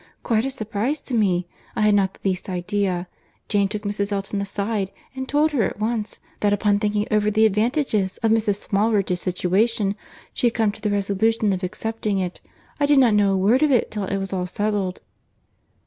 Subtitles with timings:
[0.23, 1.45] Quite a surprize to me!
[1.75, 4.11] I had not the least idea!—Jane took Mrs.
[4.11, 8.67] Elton aside, and told her at once, that upon thinking over the advantages of Mrs.
[8.67, 9.95] Smallridge's situation,
[10.33, 13.71] she had come to the resolution of accepting it.—I did not know a word of
[13.71, 15.01] it till it was all settled."